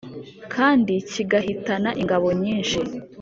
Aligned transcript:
kandi 0.53 0.93
kigahitana 1.11 1.89
ingabo 2.01 2.27
nyinshi 2.41 2.79